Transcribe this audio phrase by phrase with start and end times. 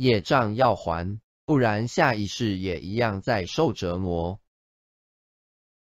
[0.00, 4.40] 业障要还不然下一世也一样在受折磨。